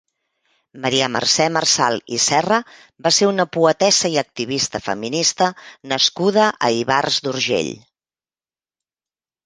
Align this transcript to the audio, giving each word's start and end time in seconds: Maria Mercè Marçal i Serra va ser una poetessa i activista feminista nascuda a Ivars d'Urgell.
Maria 0.85 1.09
Mercè 1.15 1.45
Marçal 1.57 1.97
i 2.17 2.19
Serra 2.29 2.59
va 3.09 3.13
ser 3.19 3.29
una 3.33 3.47
poetessa 3.59 4.13
i 4.15 4.19
activista 4.25 4.83
feminista 4.89 5.53
nascuda 5.95 6.51
a 6.71 6.75
Ivars 6.83 7.25
d'Urgell. 7.29 7.75